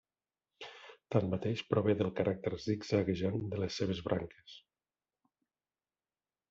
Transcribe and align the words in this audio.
Tanmateix 1.15 1.61
prové 1.73 1.95
del 1.99 2.09
caràcter 2.21 2.55
zigzaguejant 2.65 3.39
de 3.53 3.61
les 3.65 3.79
seves 3.83 4.05
branques. 4.09 4.61